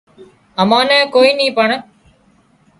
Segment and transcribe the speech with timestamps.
[0.61, 1.69] امان نين ڪوئي نِي پڻ